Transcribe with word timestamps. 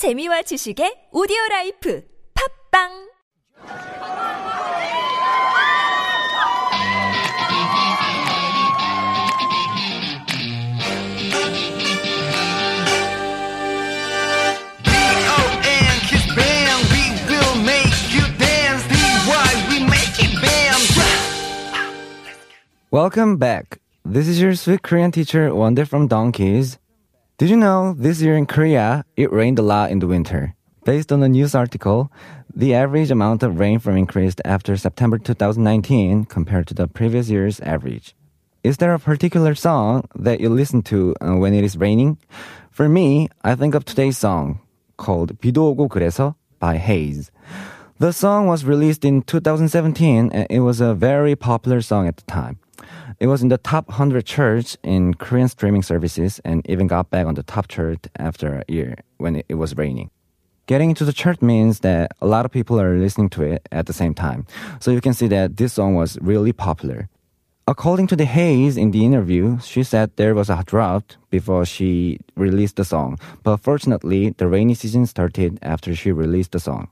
재미와 0.00 0.40
지식의 0.40 1.12
오디오 1.12 1.36
라이프 1.50 2.02
팟빵 2.32 2.88
Welcome 22.90 23.36
back. 23.36 23.78
This 24.06 24.28
is 24.28 24.40
your 24.40 24.54
sweet 24.54 24.80
Korean 24.80 25.12
teacher 25.12 25.54
Wonder 25.54 25.84
from 25.84 26.08
Donkeys. 26.08 26.79
Did 27.40 27.48
you 27.48 27.56
know 27.56 27.94
this 27.96 28.20
year 28.20 28.36
in 28.36 28.44
Korea, 28.44 29.02
it 29.16 29.32
rained 29.32 29.58
a 29.58 29.62
lot 29.62 29.90
in 29.90 30.00
the 30.00 30.06
winter? 30.06 30.54
Based 30.84 31.10
on 31.10 31.22
a 31.22 31.28
news 31.30 31.54
article, 31.54 32.12
the 32.54 32.74
average 32.74 33.10
amount 33.10 33.42
of 33.42 33.58
rainfall 33.58 33.96
increased 33.96 34.42
after 34.44 34.76
September 34.76 35.16
2019 35.16 36.26
compared 36.26 36.66
to 36.66 36.74
the 36.74 36.86
previous 36.86 37.30
year's 37.30 37.58
average. 37.60 38.14
Is 38.62 38.76
there 38.76 38.92
a 38.92 38.98
particular 38.98 39.54
song 39.54 40.04
that 40.14 40.40
you 40.40 40.50
listen 40.50 40.82
to 40.92 41.16
uh, 41.22 41.34
when 41.36 41.54
it 41.54 41.64
is 41.64 41.78
raining? 41.78 42.18
For 42.70 42.90
me, 42.90 43.30
I 43.42 43.54
think 43.54 43.74
of 43.74 43.86
today's 43.86 44.18
song 44.18 44.60
called 44.98 45.40
비도 45.40 45.74
오고 45.74 45.88
그래서 45.88 46.34
by 46.58 46.76
Heize. 46.76 47.30
The 48.00 48.12
song 48.12 48.48
was 48.48 48.66
released 48.66 49.02
in 49.02 49.22
2017 49.22 50.28
and 50.30 50.46
it 50.50 50.60
was 50.60 50.82
a 50.82 50.92
very 50.92 51.36
popular 51.36 51.80
song 51.80 52.06
at 52.06 52.18
the 52.18 52.30
time. 52.30 52.58
It 53.20 53.26
was 53.26 53.42
in 53.42 53.50
the 53.50 53.58
top 53.58 53.86
100 53.88 54.24
charts 54.24 54.78
in 54.82 55.12
Korean 55.12 55.48
streaming 55.48 55.82
services 55.82 56.40
and 56.42 56.66
even 56.66 56.86
got 56.86 57.10
back 57.10 57.26
on 57.26 57.34
the 57.34 57.42
top 57.42 57.68
chart 57.68 58.08
after 58.16 58.54
a 58.54 58.64
year 58.66 58.96
when 59.18 59.42
it, 59.46 59.56
was 59.56 59.76
raining. 59.76 60.10
Getting 60.66 60.88
into 60.88 61.04
the 61.04 61.12
chart 61.12 61.42
means 61.42 61.80
that 61.80 62.12
a 62.22 62.26
lot 62.26 62.46
of 62.46 62.50
people 62.50 62.80
are 62.80 62.96
listening 62.96 63.28
to 63.30 63.42
it 63.42 63.68
at 63.70 63.84
the 63.84 63.92
same 63.92 64.14
time. 64.14 64.46
So 64.80 64.90
you 64.90 65.02
can 65.02 65.12
see 65.12 65.28
that 65.28 65.58
this 65.58 65.74
song 65.74 65.96
was 65.96 66.16
really 66.22 66.54
popular. 66.54 67.10
According 67.68 68.06
to 68.06 68.16
the 68.16 68.24
Heize 68.24 68.78
in 68.78 68.90
the 68.90 69.04
interview, 69.04 69.58
she 69.60 69.82
said 69.82 70.16
there 70.16 70.34
was 70.34 70.48
a 70.48 70.64
drought 70.64 71.18
before 71.28 71.66
she 71.66 72.20
released 72.36 72.76
the 72.76 72.86
song, 72.86 73.18
but 73.42 73.58
fortunately, 73.58 74.30
the 74.30 74.48
rainy 74.48 74.72
season 74.72 75.04
started 75.04 75.58
after 75.60 75.94
she 75.94 76.10
released 76.10 76.52
the 76.52 76.58
song. 76.58 76.88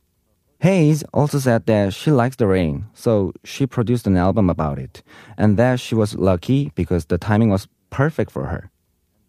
Heize 0.60 1.04
also 1.14 1.38
said 1.38 1.66
that 1.66 1.94
she 1.94 2.10
likes 2.10 2.36
the 2.36 2.46
rain, 2.48 2.86
so 2.92 3.32
she 3.44 3.64
produced 3.66 4.08
an 4.08 4.16
album 4.16 4.50
about 4.50 4.78
it, 4.78 5.02
and 5.36 5.56
that 5.56 5.78
she 5.78 5.94
was 5.94 6.16
lucky 6.16 6.72
because 6.74 7.06
the 7.06 7.18
timing 7.18 7.50
was 7.50 7.68
perfect 7.90 8.32
for 8.32 8.46
her. 8.46 8.70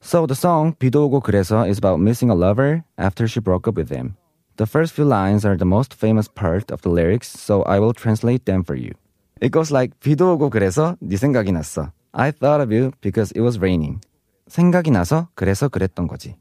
So 0.02 0.26
the 0.26 0.34
song 0.34 0.74
비도고 0.74 1.22
그래서 1.22 1.68
is 1.70 1.78
about 1.78 2.00
missing 2.00 2.32
a 2.32 2.36
lover 2.36 2.84
after 2.98 3.28
she 3.28 3.40
broke 3.40 3.68
up 3.68 3.76
with 3.76 3.90
him. 3.90 4.16
The 4.58 4.66
first 4.66 4.94
few 4.94 5.06
lines 5.06 5.46
are 5.46 5.56
the 5.56 5.66
most 5.66 5.94
famous 5.94 6.28
part 6.28 6.72
of 6.72 6.82
the 6.82 6.90
lyrics, 6.90 7.28
so 7.30 7.62
I 7.64 7.80
will 7.80 7.94
translate 7.94 8.46
them 8.46 8.64
for 8.64 8.76
you. 8.76 8.94
It 9.40 9.52
goes 9.52 9.72
like 9.72 10.00
비도고 10.00 10.50
그래서 10.50 10.98
네 11.00 11.16
생각이 11.16 11.52
났어. 11.52 11.92
I 12.12 12.32
thought 12.32 12.60
of 12.60 12.74
you 12.74 12.92
because 13.02 13.32
it 13.36 13.42
was 13.42 13.60
raining. 13.60 14.02
생각이 14.48 14.90
나서 14.90 15.30
그래서 15.36 15.70
그랬던 15.70 16.08
거지. 16.08 16.36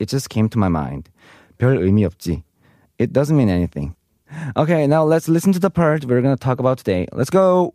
It 0.00 0.08
just 0.08 0.30
came 0.32 0.48
to 0.48 0.58
my 0.58 0.68
mind. 0.68 1.10
별 1.58 1.76
의미 1.76 2.06
없지. 2.06 2.42
It 2.98 3.12
doesn't 3.12 3.36
mean 3.36 3.50
anything. 3.50 3.94
Okay, 4.56 4.86
now 4.86 5.04
let's 5.04 5.28
listen 5.28 5.52
to 5.52 5.58
the 5.58 5.70
part 5.70 6.04
we're 6.04 6.22
gonna 6.22 6.36
talk 6.36 6.60
about 6.60 6.78
today. 6.78 7.06
Let's 7.12 7.30
go! 7.30 7.74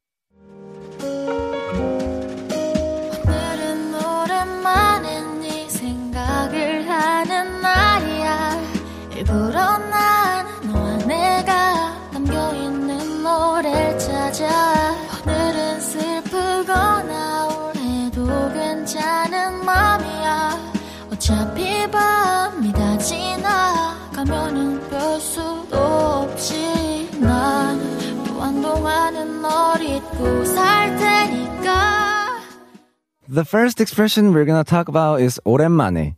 The 33.29 33.45
first 33.45 33.81
expression 33.81 34.35
we're 34.35 34.45
gonna 34.45 34.65
talk 34.65 34.89
about 34.89 35.21
is 35.21 35.41
오랜만에. 35.47 36.17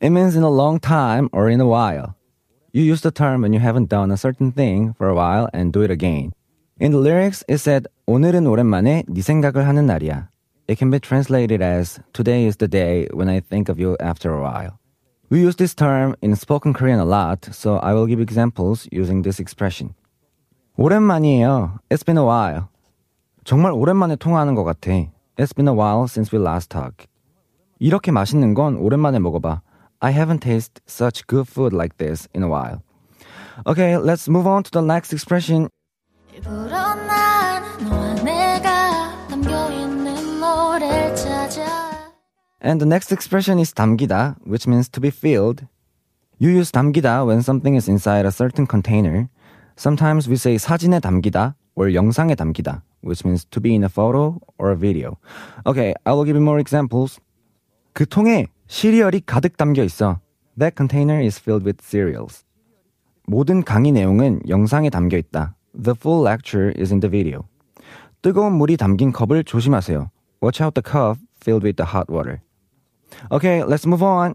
It 0.00 0.10
means 0.10 0.36
in 0.36 0.42
a 0.42 0.50
long 0.50 0.78
time 0.78 1.28
or 1.32 1.48
in 1.48 1.60
a 1.60 1.66
while. 1.66 2.14
You 2.72 2.82
use 2.82 3.00
the 3.00 3.10
term 3.10 3.42
when 3.42 3.52
you 3.52 3.60
haven't 3.60 3.88
done 3.88 4.12
a 4.12 4.16
certain 4.16 4.52
thing 4.52 4.92
for 4.92 5.08
a 5.08 5.14
while 5.14 5.48
and 5.52 5.72
do 5.72 5.82
it 5.82 5.90
again. 5.90 6.32
In 6.78 6.92
the 6.92 6.98
lyrics, 6.98 7.42
it 7.48 7.58
said 7.58 7.88
오늘은 8.06 8.46
오랜만에 8.46 9.04
네 9.08 9.22
생각을 9.22 9.66
하는 9.66 9.86
날이야. 9.86 10.28
It 10.68 10.78
can 10.78 10.90
be 10.90 11.00
translated 11.00 11.60
as 11.60 11.98
today 12.12 12.46
is 12.46 12.58
the 12.58 12.68
day 12.68 13.08
when 13.12 13.28
I 13.28 13.40
think 13.40 13.68
of 13.68 13.80
you 13.80 13.96
after 13.98 14.32
a 14.32 14.40
while. 14.40 14.78
We 15.30 15.40
use 15.40 15.56
this 15.56 15.74
term 15.74 16.14
in 16.22 16.36
spoken 16.36 16.74
Korean 16.74 17.00
a 17.00 17.04
lot, 17.04 17.48
so 17.52 17.78
I 17.78 17.92
will 17.94 18.06
give 18.06 18.20
examples 18.20 18.86
using 18.92 19.22
this 19.22 19.40
expression. 19.40 19.94
오랜만이에요. 20.76 21.78
It's 21.90 22.04
been 22.04 22.18
a 22.18 22.24
while. 22.24 22.64
정말 23.44 23.72
오랜만에 23.72 24.16
통화하는 24.16 24.54
것 24.54 24.64
같아. 24.64 24.90
It's 25.36 25.54
been 25.54 25.68
a 25.68 25.74
while 25.74 26.04
since 26.04 26.34
we 26.34 26.42
last 26.42 26.70
talked. 26.70 27.06
이렇게 27.78 28.10
맛있는 28.12 28.54
건 28.54 28.76
오랜만에 28.76 29.18
먹어봐. 29.18 29.60
I 30.00 30.12
haven't 30.12 30.40
tasted 30.40 30.82
such 30.88 31.26
good 31.26 31.48
food 31.48 31.74
like 31.74 31.98
this 31.98 32.28
in 32.34 32.42
a 32.42 32.48
while. 32.48 32.80
Okay, 33.66 33.98
let's 33.98 34.28
move 34.28 34.46
on 34.46 34.62
to 34.62 34.70
the 34.70 34.82
next 34.82 35.12
expression. 35.12 35.68
일부러 36.32 36.94
난 36.94 37.62
너와 37.84 38.14
내가 38.24 39.26
담겨있는 39.28 40.40
노래를 40.40 41.14
찾아 41.14 41.62
And 42.64 42.80
the 42.80 42.88
next 42.88 43.12
expression 43.12 43.58
is 43.58 43.74
담기다, 43.74 44.36
which 44.46 44.66
means 44.66 44.88
to 44.90 45.00
be 45.00 45.10
filled. 45.10 45.66
You 46.38 46.50
use 46.50 46.72
담기다 46.72 47.26
when 47.26 47.40
something 47.40 47.76
is 47.76 47.88
inside 47.88 48.24
a 48.24 48.32
certain 48.32 48.66
container. 48.66 49.28
Sometimes 49.77 50.29
we 50.29 50.35
say 50.35 50.57
사진에 50.57 50.99
담기다 50.99 51.55
or 51.75 51.93
영상에 51.93 52.35
담기다, 52.35 52.83
which 53.03 53.25
means 53.25 53.45
to 53.51 53.61
be 53.61 53.73
in 53.73 53.83
a 53.83 53.89
photo 53.89 54.39
or 54.57 54.71
a 54.71 54.75
video. 54.75 55.17
Okay, 55.65 55.93
I 56.05 56.13
will 56.13 56.23
give 56.23 56.35
you 56.35 56.43
more 56.43 56.59
examples. 56.59 57.19
그 57.93 58.05
통에 58.05 58.47
시리얼이 58.67 59.21
가득 59.25 59.57
담겨 59.57 59.83
있어. 59.83 60.19
That 60.57 60.75
container 60.77 61.21
is 61.21 61.39
filled 61.39 61.65
with 61.65 61.83
cereals. 61.83 62.45
모든 63.27 63.63
강의 63.63 63.91
내용은 63.91 64.39
영상에 64.47 64.89
담겨 64.89 65.17
있다. 65.17 65.55
The 65.73 65.95
full 65.97 66.25
lecture 66.25 66.73
is 66.79 66.93
in 66.93 67.01
the 67.01 67.11
video. 67.11 67.43
뜨거운 68.21 68.53
물이 68.53 68.77
담긴 68.77 69.11
컵을 69.11 69.43
조심하세요. 69.43 70.09
Watch 70.41 70.63
out 70.63 70.73
the 70.73 70.83
cup 70.83 71.19
filled 71.41 71.65
with 71.65 71.75
the 71.75 71.85
hot 71.85 72.11
water. 72.11 72.41
Okay, 73.31 73.63
let's 73.63 73.85
move 73.85 74.03
on. 74.03 74.33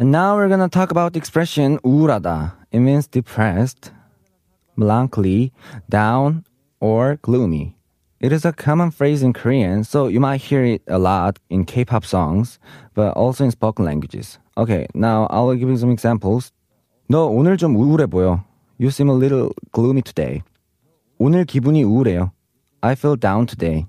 And 0.00 0.10
now 0.12 0.36
we're 0.36 0.48
gonna 0.48 0.68
talk 0.68 0.90
about 0.90 1.14
the 1.14 1.18
expression 1.18 1.78
우울하다. 1.82 2.52
It 2.70 2.80
means 2.80 3.06
depressed, 3.06 3.92
melancholy, 4.76 5.52
down, 5.88 6.44
or 6.80 7.18
gloomy. 7.22 7.76
It 8.20 8.32
is 8.32 8.44
a 8.44 8.52
common 8.52 8.90
phrase 8.90 9.22
in 9.22 9.32
Korean, 9.32 9.84
so 9.84 10.08
you 10.08 10.20
might 10.20 10.40
hear 10.40 10.64
it 10.64 10.82
a 10.88 10.98
lot 10.98 11.38
in 11.48 11.64
K-pop 11.64 12.04
songs, 12.04 12.58
but 12.94 13.12
also 13.14 13.44
in 13.44 13.50
spoken 13.50 13.84
languages. 13.84 14.38
Okay, 14.56 14.86
now 14.94 15.26
I'll 15.30 15.54
give 15.54 15.68
you 15.68 15.76
some 15.76 15.90
examples. 15.90 16.52
너 17.08 17.26
오늘 17.26 17.56
좀 17.56 17.76
우울해 17.76 18.06
보여. 18.06 18.44
You 18.78 18.90
seem 18.90 19.08
a 19.08 19.14
little 19.14 19.50
gloomy 19.72 20.02
today. 20.02 20.42
오늘 21.18 21.44
기분이 21.44 21.84
우울해요. 21.84 22.32
I 22.82 22.92
feel 22.92 23.16
down 23.16 23.46
today. 23.46 23.86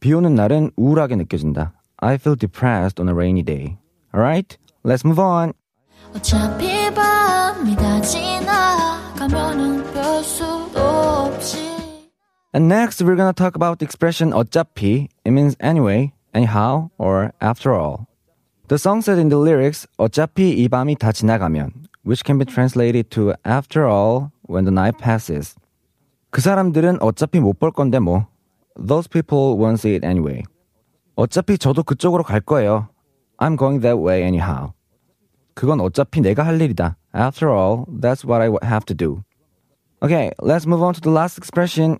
비 0.00 0.12
오는 0.12 0.34
날은 0.34 0.70
우울하게 0.76 1.16
느껴진다. 1.16 1.72
I 1.98 2.14
feel 2.14 2.36
depressed 2.36 3.00
on 3.00 3.08
a 3.08 3.14
rainy 3.14 3.42
day. 3.42 3.76
Alright, 4.14 4.56
let's 4.84 5.04
move 5.04 5.18
on. 5.18 5.52
어차피 6.14 6.92
밤이 6.94 7.76
다 7.76 8.00
지나가면은 8.00 9.84
별 9.92 10.22
수도 10.24 10.80
없지 10.80 11.68
And 12.54 12.66
next, 12.66 13.02
we're 13.04 13.16
gonna 13.16 13.34
talk 13.34 13.54
about 13.56 13.78
the 13.78 13.84
expression 13.84 14.32
어차피. 14.32 15.08
It 15.24 15.32
means 15.32 15.54
anyway, 15.60 16.12
anyhow, 16.34 16.90
or 16.98 17.32
after 17.40 17.74
all. 17.74 18.06
The 18.68 18.78
song 18.78 19.02
said 19.02 19.18
in 19.18 19.28
the 19.28 19.36
lyrics, 19.38 19.86
어차피 19.98 20.52
이 20.56 20.68
밤이 20.68 20.96
다 20.96 21.12
지나가면, 21.12 21.72
which 22.04 22.24
can 22.24 22.38
be 22.38 22.46
translated 22.46 23.10
to 23.10 23.34
after 23.44 23.86
all, 23.86 24.30
when 24.48 24.64
the 24.64 24.72
night 24.72 24.98
passes. 24.98 25.54
그 26.30 26.40
사람들은 26.40 27.02
어차피 27.02 27.38
못 27.40 27.58
볼 27.58 27.70
건데 27.70 27.98
뭐. 27.98 28.26
Those 28.76 29.08
people 29.08 29.56
won't 29.58 29.78
see 29.78 29.94
it 29.94 30.04
anyway. 30.06 30.42
어차피 31.16 31.58
저도 31.58 31.82
그쪽으로 31.82 32.22
갈 32.22 32.40
거예요. 32.40 32.88
I'm 33.42 33.56
going 33.56 33.80
that 33.80 33.98
way 33.98 34.22
anyhow. 34.22 34.72
그건 35.54 35.80
어차피 35.80 36.20
내가 36.20 36.44
할 36.44 36.60
일이다. 36.60 36.96
After 37.14 37.50
all, 37.50 37.84
that's 37.88 38.24
what 38.24 38.40
I 38.42 38.50
have 38.62 38.84
to 38.86 38.94
do. 38.94 39.24
Okay, 40.02 40.30
let's 40.40 40.66
move 40.66 40.82
on 40.82 40.94
to 40.94 41.00
the 41.00 41.10
last 41.10 41.38
expression. 41.38 41.98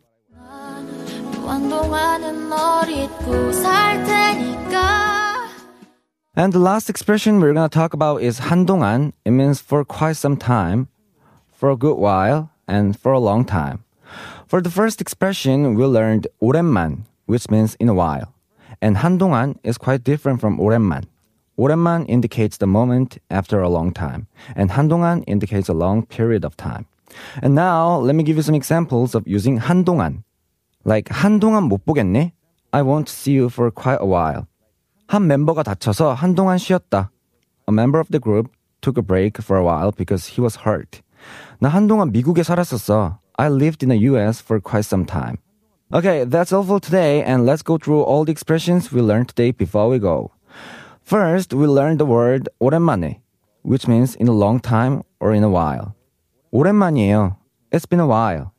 또 1.35 1.49
한동안은 1.49 2.49
널 2.49 2.89
잊고 2.89 3.53
살 3.53 4.05
테니까 4.05 5.49
And 6.37 6.53
the 6.53 6.61
last 6.61 6.89
expression 6.89 7.41
we're 7.41 7.53
going 7.53 7.69
to 7.69 7.75
talk 7.75 7.95
about 7.95 8.23
is 8.23 8.39
한동안. 8.39 9.12
It 9.25 9.33
means 9.33 9.61
for 9.61 9.85
quite 9.85 10.17
some 10.17 10.37
time, 10.37 10.87
for 11.50 11.71
a 11.71 11.77
good 11.77 11.99
while, 11.99 12.50
and 12.69 12.97
for 12.97 13.12
a 13.12 13.19
long 13.19 13.45
time. 13.45 13.83
For 14.47 14.62
the 14.62 14.71
first 14.71 15.00
expression, 15.00 15.75
we 15.75 15.85
learned 15.85 16.29
오랜만, 16.41 17.06
which 17.27 17.50
means 17.50 17.75
in 17.81 17.89
a 17.89 17.95
while. 17.95 18.35
And 18.81 18.99
한동안 18.99 19.56
is 19.65 19.79
quite 19.79 20.05
different 20.05 20.39
from 20.39 20.59
오랜만. 20.61 21.06
오랜만 21.56 22.06
indicates 22.09 22.59
the 22.59 22.69
moment 22.69 23.19
after 23.31 23.61
a 23.61 23.69
long 23.69 23.93
time, 23.93 24.27
and 24.56 24.71
한동안 24.71 25.25
indicates 25.27 25.69
a 25.69 25.75
long 25.75 26.06
period 26.06 26.45
of 26.45 26.56
time. 26.56 26.87
And 27.43 27.55
now, 27.55 27.99
let 27.99 28.15
me 28.15 28.23
give 28.23 28.37
you 28.37 28.43
some 28.43 28.55
examples 28.55 29.15
of 29.15 29.27
using 29.27 29.59
한동안. 29.59 30.23
Like, 30.85 31.12
한동안 31.12 31.69
못 31.69 31.85
보겠네? 31.85 32.33
I 32.73 32.83
won't 32.83 33.09
see 33.09 33.33
you 33.33 33.49
for 33.49 33.71
quite 33.71 34.00
a 34.00 34.06
while. 34.06 34.47
한 35.09 35.27
멤버가 35.27 35.62
다쳐서 35.62 36.12
한동안 36.15 36.59
쉬었다. 36.59 37.11
A 37.69 37.73
member 37.73 37.99
of 37.99 38.09
the 38.11 38.21
group 38.21 38.50
took 38.81 38.99
a 38.99 39.03
break 39.03 39.43
for 39.43 39.59
a 39.59 39.65
while 39.65 39.91
because 39.91 40.37
he 40.37 40.41
was 40.41 40.61
hurt. 40.65 41.03
나 41.61 41.69
한동안 41.69 42.12
미국에 42.12 42.43
살았었어. 42.43 43.19
I 43.37 43.49
lived 43.49 43.83
in 43.83 43.89
the 43.89 43.99
US 44.11 44.41
for 44.41 44.61
quite 44.61 44.85
some 44.85 45.05
time. 45.06 45.39
Okay, 45.93 46.25
that's 46.25 46.53
all 46.53 46.65
for 46.65 46.79
today, 46.79 47.23
and 47.23 47.47
let's 47.47 47.62
go 47.62 47.79
through 47.79 48.03
all 48.03 48.25
the 48.25 48.33
expressions 48.33 48.93
we 48.93 49.00
learned 49.00 49.29
today 49.29 49.53
before 49.53 49.89
we 49.89 49.99
go. 49.99 50.31
First, 51.05 51.55
we 51.55 51.67
learned 51.67 51.99
the 51.99 52.06
word 52.06 52.49
오랜만에, 52.61 53.21
which 53.62 53.89
means 53.89 54.15
in 54.17 54.29
a 54.29 54.33
long 54.33 54.61
time 54.61 55.03
or 55.21 55.35
in 55.35 55.43
a 55.43 55.49
while. 55.49 55.95
오랜만이에요. 56.53 57.37
It's 57.71 57.87
been 57.89 58.00
a 58.00 58.06
while. 58.06 58.50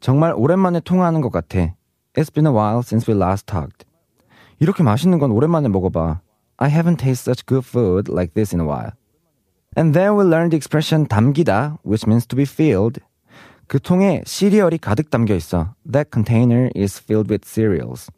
정말 0.00 0.32
오랜만에 0.36 0.80
통화하는 0.80 1.20
것 1.20 1.30
같아. 1.30 1.74
It's 2.14 2.32
been 2.32 2.46
a 2.46 2.52
while 2.52 2.80
since 2.80 3.10
we 3.10 3.16
last 3.16 3.46
talked. 3.46 3.84
이렇게 4.58 4.82
맛있는 4.82 5.18
건 5.18 5.30
오랜만에 5.30 5.68
먹어봐. 5.68 6.20
I 6.58 6.70
haven't 6.70 6.98
tasted 6.98 7.30
such 7.30 7.46
good 7.46 7.66
food 7.66 8.10
like 8.10 8.34
this 8.34 8.54
in 8.54 8.60
a 8.60 8.66
while. 8.66 8.92
And 9.76 9.92
then 9.92 10.16
we 10.16 10.24
learned 10.24 10.52
the 10.52 10.56
expression 10.56 11.06
담기다, 11.06 11.78
which 11.84 12.06
means 12.06 12.26
to 12.28 12.36
be 12.36 12.44
filled. 12.44 13.00
그 13.66 13.78
통에 13.80 14.22
시리얼이 14.24 14.78
가득 14.78 15.10
담겨 15.10 15.34
있어. 15.34 15.74
That 15.90 16.10
container 16.12 16.70
is 16.74 17.00
filled 17.02 17.30
with 17.30 17.46
cereals. 17.46 18.10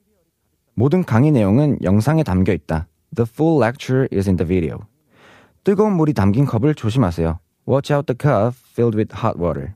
모든 0.74 1.04
강의 1.04 1.32
내용은 1.32 1.78
영상에 1.82 2.22
담겨 2.22 2.52
있다. 2.52 2.86
The 3.14 3.26
full 3.26 3.58
lecture 3.58 4.08
is 4.12 4.28
in 4.28 4.36
the 4.36 4.46
video. 4.46 4.86
뜨거운 5.64 5.94
물이 5.94 6.12
담긴 6.14 6.46
컵을 6.46 6.74
조심하세요. 6.74 7.38
Watch 7.66 7.92
out 7.92 8.06
the 8.06 8.16
cup 8.16 8.54
filled 8.72 8.96
with 8.96 9.14
hot 9.22 9.38
water. 9.38 9.74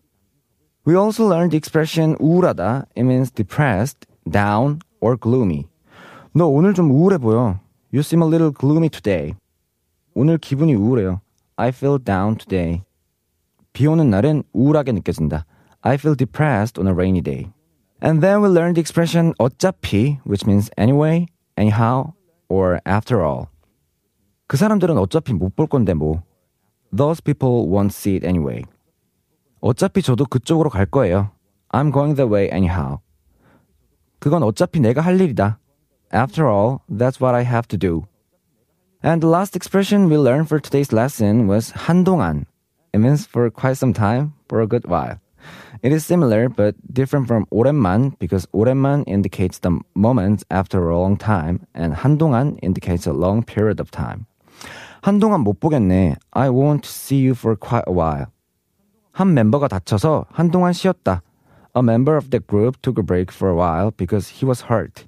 We 0.87 0.97
also 0.97 1.27
learned 1.27 1.51
the 1.51 1.59
expression 1.59 2.17
우울하다. 2.19 2.87
It 2.97 3.05
means 3.05 3.31
depressed, 3.31 4.07
down, 4.29 4.81
or 5.01 5.17
gloomy. 5.17 5.67
너 6.35 6.47
오늘 6.47 6.75
좀 6.75 6.91
우울해 6.91 7.19
보여. 7.19 7.61
You 7.93 8.01
seem 8.01 8.23
a 8.23 8.29
little 8.29 8.53
gloomy 8.53 8.89
today. 8.89 9.35
오늘 10.15 10.39
기분이 10.39 10.75
우울해요. 10.75 11.21
I 11.57 11.69
feel 11.69 11.99
down 12.03 12.37
today. 12.37 12.83
비 13.73 13.87
오는 13.87 14.09
날은 14.11 14.43
우울하게 14.53 14.93
느껴진다. 14.93 15.45
I 15.83 15.95
feel 15.95 16.17
depressed 16.17 16.81
on 16.81 16.87
a 16.87 16.95
rainy 16.95 17.21
day. 17.21 17.51
And 18.01 18.21
then 18.21 18.43
we 18.43 18.49
learned 18.49 18.77
the 18.77 18.81
expression 18.81 19.33
어차피, 19.39 20.19
which 20.25 20.47
means 20.47 20.71
anyway, 20.77 21.27
anyhow, 21.57 22.15
or 22.49 22.81
after 22.87 23.25
all. 23.25 23.47
그 24.47 24.57
사람들은 24.57 24.99
어차피 24.99 25.33
못 25.33 25.57
볼 25.57 25.67
건데 25.67 25.95
뭐. 25.95 26.23
Those 26.95 27.23
people 27.23 27.67
won't 27.69 27.93
see 27.93 28.17
it 28.17 28.27
anyway. 28.27 28.65
어차피 29.61 30.03
저도 30.03 30.27
그쪽으로 30.27 30.69
갈 30.69 30.87
거예요. 30.87 31.31
I'm 31.71 31.93
going 31.93 32.17
that 32.17 32.31
way 32.31 32.49
anyhow. 32.53 32.99
그건 34.19 34.43
어차피 34.43 34.81
내가 34.81 35.01
할 35.01 35.19
일이다. 35.21 35.59
After 36.13 36.47
all, 36.47 36.81
that's 36.91 37.21
what 37.21 37.35
I 37.35 37.45
have 37.45 37.67
to 37.69 37.79
do. 37.79 38.07
And 39.03 39.23
the 39.23 39.29
last 39.29 39.57
expression 39.57 40.09
we 40.11 40.17
learned 40.17 40.49
for 40.49 40.61
today's 40.61 40.93
lesson 40.93 41.49
was 41.49 41.73
한동안. 41.73 42.45
It 42.93 42.99
means 42.99 43.27
for 43.27 43.51
quite 43.51 43.79
some 43.79 43.95
time, 43.95 44.35
for 44.49 44.61
a 44.61 44.67
good 44.69 44.87
while. 44.87 45.19
It 45.83 45.93
is 45.93 46.07
similar 46.07 46.49
but 46.49 46.75
different 46.93 47.27
from 47.27 47.47
오랜만 47.51 48.19
because 48.19 48.47
오랜만 48.53 49.05
indicates 49.07 49.59
the 49.61 49.81
moment 49.95 50.45
after 50.51 50.89
a 50.89 50.99
long 50.99 51.17
time 51.17 51.67
and 51.75 51.95
한동안 51.95 52.59
indicates 52.63 53.07
a 53.07 53.13
long 53.13 53.43
period 53.43 53.81
of 53.81 53.91
time. 53.91 54.27
한동안 55.03 55.43
못 55.43 55.59
보겠네. 55.59 56.17
I 56.33 56.49
won't 56.49 56.87
see 56.87 57.19
you 57.19 57.33
for 57.33 57.57
quite 57.57 57.85
a 57.89 57.95
while. 57.95 58.27
한 59.13 59.35
멤버가 59.35 59.69
다쳐서 59.69 60.27
한동안 60.31 60.73
쉬었다. 60.73 61.23
A 61.75 61.83
member 61.83 62.17
of 62.17 62.31
the 62.31 62.41
group 62.41 62.81
took 62.83 62.99
a 62.99 63.05
break 63.05 63.33
for 63.33 63.51
a 63.51 63.55
while 63.55 63.91
because 63.97 64.41
he 64.41 64.47
was 64.47 64.67
hurt. 64.71 65.07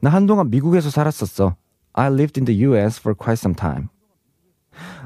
나 0.00 0.10
한동안 0.10 0.50
미국에서 0.50 0.90
살았었어. 0.90 1.56
I 1.94 2.08
lived 2.08 2.38
in 2.38 2.44
the 2.44 2.54
US 2.68 2.98
for 2.98 3.14
quite 3.14 3.38
some 3.38 3.54
time. 3.54 3.90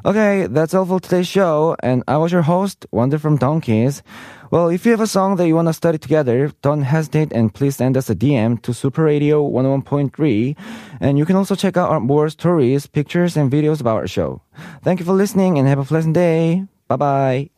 Okay, 0.04 0.46
that's 0.48 0.74
all 0.74 0.84
for 0.84 1.00
today's 1.00 1.28
show, 1.28 1.76
and 1.82 2.02
I 2.06 2.18
was 2.18 2.32
your 2.32 2.42
host, 2.42 2.84
Wonder 2.90 3.18
from 3.18 3.36
Donkeys. 3.36 4.02
Well, 4.49 4.69
if 4.69 4.85
you 4.85 4.91
have 4.91 5.01
a 5.01 5.07
song 5.07 5.35
that 5.35 5.47
you 5.47 5.55
want 5.55 5.67
to 5.67 5.73
study 5.73 5.97
together, 5.97 6.51
don't 6.61 6.83
hesitate 6.83 7.33
and 7.33 7.53
please 7.53 7.75
send 7.75 7.97
us 7.97 8.09
a 8.09 8.15
DM 8.15 8.61
to 8.61 8.73
Super 8.73 9.03
Radio 9.03 9.47
101.3. 9.47 10.55
And 11.01 11.17
you 11.17 11.25
can 11.25 11.35
also 11.35 11.55
check 11.55 11.75
out 11.75 11.89
our 11.89 11.99
more 11.99 12.29
stories, 12.29 12.87
pictures, 12.87 13.35
and 13.35 13.51
videos 13.51 13.81
about 13.81 13.97
our 13.97 14.07
show. 14.07 14.41
Thank 14.83 14.99
you 14.99 15.05
for 15.05 15.13
listening 15.13 15.57
and 15.59 15.67
have 15.67 15.79
a 15.79 15.83
pleasant 15.83 16.13
day. 16.13 16.63
Bye 16.87 16.95
bye. 16.95 17.56